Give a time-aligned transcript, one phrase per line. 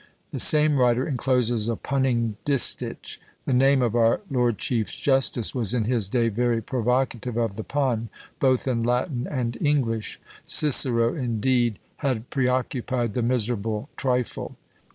[0.31, 5.75] _The same writer incloses a punning distich: the name of our lord chief justice was
[5.75, 8.09] in his day very provocative of the pun,
[8.39, 14.55] both in Latin and English; Cicero, indeed, had pre occupied the miserable trifle.